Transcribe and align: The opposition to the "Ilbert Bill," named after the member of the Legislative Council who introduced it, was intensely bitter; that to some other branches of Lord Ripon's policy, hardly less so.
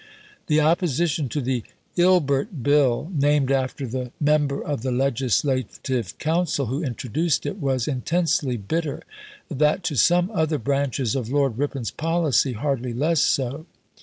The 0.47 0.59
opposition 0.59 1.29
to 1.29 1.41
the 1.41 1.61
"Ilbert 1.95 2.63
Bill," 2.63 3.11
named 3.13 3.51
after 3.51 3.85
the 3.85 4.11
member 4.19 4.59
of 4.59 4.81
the 4.81 4.91
Legislative 4.91 6.17
Council 6.17 6.65
who 6.65 6.81
introduced 6.81 7.45
it, 7.45 7.57
was 7.59 7.87
intensely 7.87 8.57
bitter; 8.57 9.03
that 9.47 9.83
to 9.83 9.95
some 9.95 10.31
other 10.33 10.57
branches 10.57 11.15
of 11.15 11.29
Lord 11.29 11.59
Ripon's 11.59 11.91
policy, 11.91 12.53
hardly 12.53 12.93
less 12.93 13.21
so. 13.21 13.67